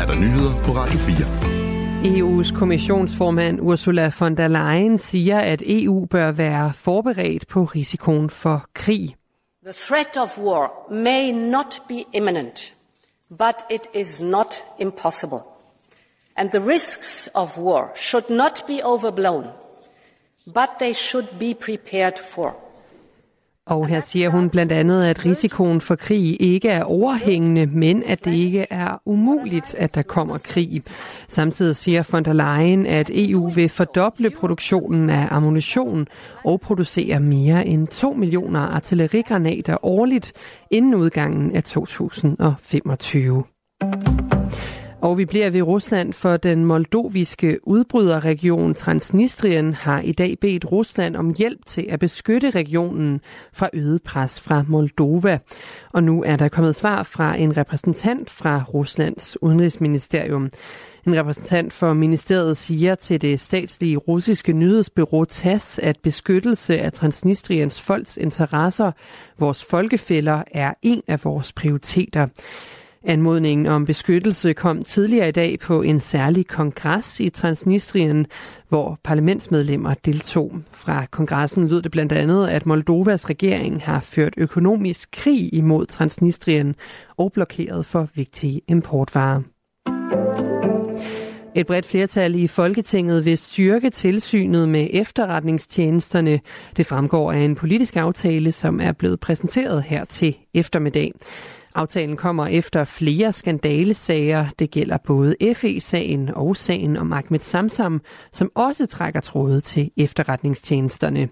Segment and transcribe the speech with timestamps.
[0.00, 2.18] er der nyheder på Radio 4.
[2.18, 8.66] EU's kommissionsformand Ursula von der Leyen siger, at EU bør være forberedt på risikoen for
[8.74, 9.16] krig.
[9.64, 12.74] The threat of war may not be imminent,
[13.28, 15.38] but it is not impossible.
[16.36, 19.44] And the risks of war should not be overblown,
[20.44, 22.67] but they should be prepared for.
[23.68, 28.24] Og her siger hun blandt andet, at risikoen for krig ikke er overhængende, men at
[28.24, 30.82] det ikke er umuligt, at der kommer krig.
[31.28, 36.06] Samtidig siger von der Leyen, at EU vil fordoble produktionen af ammunition
[36.44, 40.32] og producere mere end 2 millioner artillerigranater årligt
[40.70, 43.44] inden udgangen af 2025.
[45.00, 51.16] Og vi bliver ved Rusland, for den moldoviske udbryderregion Transnistrien har i dag bedt Rusland
[51.16, 53.20] om hjælp til at beskytte regionen
[53.52, 55.38] fra øget pres fra Moldova.
[55.92, 60.50] Og nu er der kommet svar fra en repræsentant fra Ruslands udenrigsministerium.
[61.06, 67.82] En repræsentant for ministeriet siger til det statslige russiske nyhedsbyrå TASS, at beskyttelse af Transnistriens
[67.82, 68.92] folks interesser,
[69.38, 72.26] vores folkefælder, er en af vores prioriteter.
[73.04, 78.26] Anmodningen om beskyttelse kom tidligere i dag på en særlig kongres i Transnistrien,
[78.68, 80.52] hvor parlamentsmedlemmer deltog.
[80.72, 86.74] Fra kongressen lød det blandt andet, at Moldovas regering har ført økonomisk krig imod Transnistrien
[87.16, 89.42] og blokeret for vigtige importvarer.
[91.58, 96.40] Et bredt flertal i Folketinget vil styrke tilsynet med efterretningstjenesterne.
[96.76, 101.12] Det fremgår af en politisk aftale, som er blevet præsenteret her til eftermiddag.
[101.74, 104.46] Aftalen kommer efter flere skandalesager.
[104.58, 111.28] Det gælder både FE-sagen og sagen om Ahmed Samsam, som også trækker tråde til efterretningstjenesterne.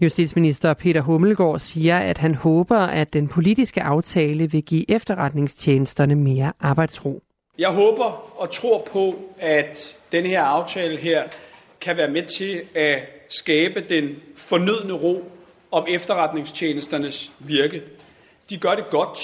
[0.00, 6.52] Justitsminister Peter Hummelgaard siger, at han håber, at den politiske aftale vil give efterretningstjenesterne mere
[6.60, 7.22] arbejdsro.
[7.58, 11.28] Jeg håber og tror på, at den her aftale her
[11.80, 12.98] kan være med til at
[13.28, 15.30] skabe den fornødne ro
[15.70, 17.82] om efterretningstjenesternes virke.
[18.50, 19.18] De gør det godt.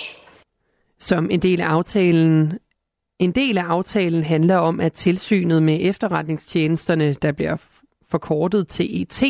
[0.98, 2.58] Som en del af aftalen
[3.18, 7.56] en del af aftalen handler om, at tilsynet med efterretningstjenesterne, der bliver
[8.08, 9.22] forkortet til ET,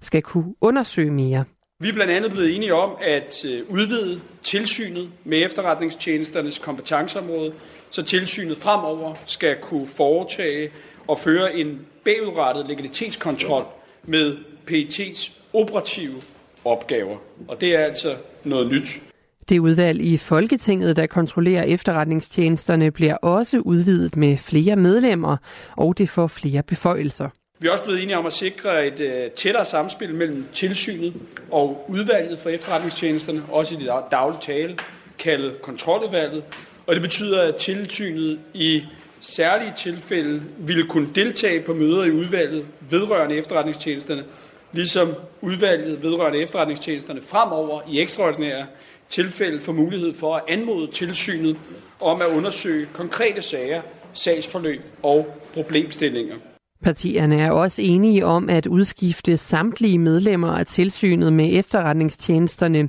[0.00, 1.44] skal kunne undersøge mere.
[1.80, 7.52] Vi er blandt andet blevet enige om at øh, udvide tilsynet med efterretningstjenesternes kompetenceområde,
[7.90, 10.70] så tilsynet fremover skal kunne foretage
[11.08, 13.64] og føre en bagudrettet legalitetskontrol
[14.04, 14.36] med
[14.70, 16.22] PET's operative
[16.64, 17.16] opgaver.
[17.48, 19.02] Og det er altså noget nyt.
[19.48, 25.36] Det udvalg i Folketinget, der kontrollerer efterretningstjenesterne, bliver også udvidet med flere medlemmer,
[25.76, 27.28] og det får flere beføjelser.
[27.60, 31.14] Vi er også blevet enige om at sikre et øh, tættere samspil mellem tilsynet
[31.50, 34.78] og udvalget for efterretningstjenesterne, også i det daglige tale,
[35.18, 36.44] kaldet kontroludvalget.
[36.86, 38.82] Og det betyder, at tilsynet i
[39.20, 44.24] særlige tilfælde ville kunne deltage på møder i udvalget vedrørende efterretningstjenesterne,
[44.72, 48.66] ligesom udvalget vedrørende efterretningstjenesterne fremover i ekstraordinære
[49.08, 51.56] tilfælde får mulighed for at anmode tilsynet
[52.00, 53.82] om at undersøge konkrete sager,
[54.12, 56.36] sagsforløb og problemstillinger.
[56.82, 62.88] Partierne er også enige om at udskifte samtlige medlemmer af tilsynet med efterretningstjenesterne.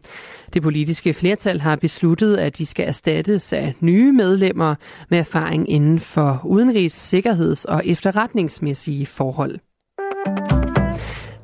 [0.54, 4.76] Det politiske flertal har besluttet, at de skal erstattes af nye medlemmer
[5.10, 9.60] med erfaring inden for udenrigs, sikkerheds- og efterretningsmæssige forhold.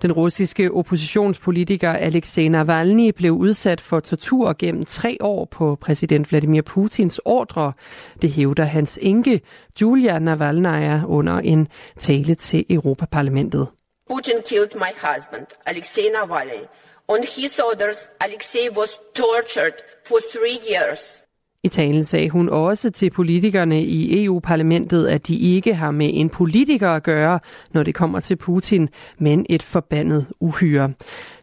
[0.05, 6.61] Den russiske oppositionspolitiker Alexei Navalny blev udsat for tortur gennem tre år på præsident Vladimir
[6.61, 7.73] Putins ordre.
[8.21, 9.41] Det hævder hans enke,
[9.81, 11.67] Julia Navalnaya, under en
[11.99, 13.67] tale til Europaparlamentet.
[14.09, 16.61] Putin killed my husband, Alexei Navalny.
[17.07, 19.77] On his orders, Alexei was tortured
[20.07, 21.24] for three years.
[21.65, 26.29] I talen sagde hun også til politikerne i EU-parlamentet, at de ikke har med en
[26.29, 27.39] politiker at gøre,
[27.73, 28.89] når det kommer til Putin,
[29.19, 30.93] men et forbandet uhyre.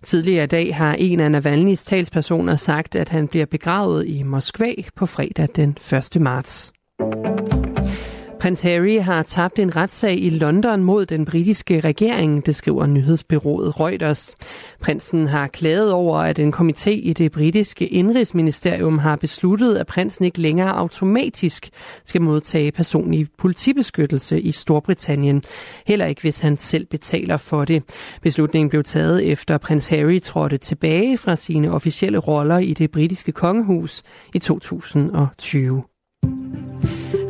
[0.03, 4.72] Tidligere i dag har en af Navalny's talspersoner sagt, at han bliver begravet i Moskva
[4.97, 5.77] på fredag den
[6.15, 6.21] 1.
[6.21, 6.73] marts.
[8.43, 13.81] Prins Harry har tabt en retssag i London mod den britiske regering, det skriver nyhedsbyrået
[13.81, 14.37] Reuters.
[14.81, 20.25] Prinsen har klaget over, at en komité i det britiske indrigsministerium har besluttet, at prinsen
[20.25, 21.71] ikke længere automatisk
[22.05, 25.43] skal modtage personlig politibeskyttelse i Storbritannien.
[25.87, 27.83] Heller ikke, hvis han selv betaler for det.
[28.23, 33.33] Beslutningen blev taget efter prins Harry trådte tilbage fra sine officielle roller i det britiske
[33.33, 34.03] kongehus
[34.35, 35.83] i 2020.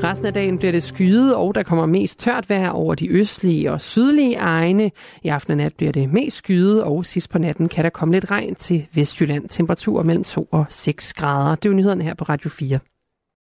[0.02, 3.72] Resten af dagen bliver det skyet, og der kommer mest tørt vejr over de østlige
[3.72, 4.90] og sydlige egne.
[5.22, 8.14] I aften og nat bliver det mest skyet, og sidst på natten kan der komme
[8.14, 9.48] lidt regn til Vestjylland.
[9.48, 11.54] Temperaturer mellem 2 og 6 grader.
[11.54, 12.78] Det er jo nyhederne her på Radio 4.